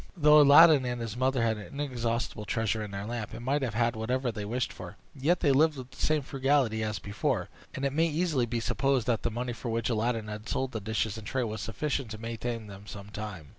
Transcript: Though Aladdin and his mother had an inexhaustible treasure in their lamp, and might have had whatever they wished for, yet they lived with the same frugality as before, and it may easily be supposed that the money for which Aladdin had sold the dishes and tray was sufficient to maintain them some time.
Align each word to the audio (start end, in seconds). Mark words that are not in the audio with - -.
Though 0.17 0.41
Aladdin 0.41 0.83
and 0.83 0.99
his 0.99 1.15
mother 1.15 1.43
had 1.43 1.57
an 1.57 1.79
inexhaustible 1.79 2.45
treasure 2.45 2.81
in 2.81 2.89
their 2.89 3.05
lamp, 3.05 3.35
and 3.35 3.45
might 3.45 3.61
have 3.61 3.75
had 3.75 3.95
whatever 3.95 4.31
they 4.31 4.45
wished 4.45 4.73
for, 4.73 4.95
yet 5.13 5.41
they 5.41 5.51
lived 5.51 5.77
with 5.77 5.91
the 5.91 5.97
same 6.01 6.23
frugality 6.23 6.81
as 6.81 6.97
before, 6.97 7.49
and 7.75 7.85
it 7.85 7.93
may 7.93 8.07
easily 8.07 8.47
be 8.47 8.59
supposed 8.59 9.05
that 9.05 9.21
the 9.21 9.29
money 9.29 9.53
for 9.53 9.69
which 9.69 9.91
Aladdin 9.91 10.27
had 10.27 10.49
sold 10.49 10.71
the 10.71 10.81
dishes 10.81 11.19
and 11.19 11.27
tray 11.27 11.43
was 11.43 11.61
sufficient 11.61 12.09
to 12.09 12.17
maintain 12.17 12.65
them 12.65 12.87
some 12.87 13.09
time. 13.11 13.49